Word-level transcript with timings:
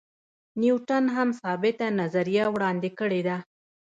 نیوټن 0.61 1.05
هم 1.15 1.29
ثابته 1.41 1.85
نظریه 2.01 2.45
وړاندې 2.53 2.89
کړې 2.99 3.21
ده. 3.27 3.37